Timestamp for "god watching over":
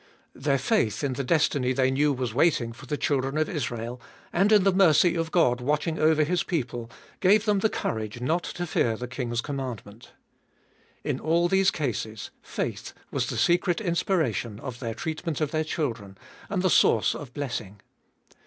5.29-6.23